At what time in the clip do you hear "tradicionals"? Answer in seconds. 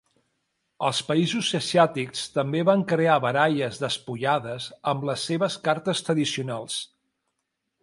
6.09-6.83